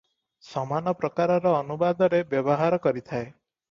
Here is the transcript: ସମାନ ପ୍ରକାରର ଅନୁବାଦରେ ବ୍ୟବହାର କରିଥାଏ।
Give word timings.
ସମାନ 0.47 0.93
ପ୍ରକାରର 1.03 1.53
ଅନୁବାଦରେ 1.61 2.25
ବ୍ୟବହାର 2.35 2.85
କରିଥାଏ। 2.91 3.33